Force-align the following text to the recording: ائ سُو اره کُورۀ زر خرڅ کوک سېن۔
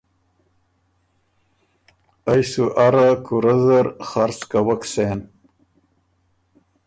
ائ 2.31 2.41
سُو 2.51 2.65
اره 2.85 3.07
کُورۀ 3.25 3.55
زر 3.65 3.87
خرڅ 4.07 4.39
کوک 4.51 4.81
سېن۔ 4.91 5.19